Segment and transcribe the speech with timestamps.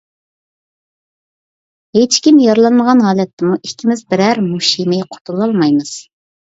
[1.99, 5.99] ھېچكىم يارىلانمىغان ھالەتتىمۇ، ئىككىمىز بىرەر مۇش يېمەي قۇتۇلالمايمىز.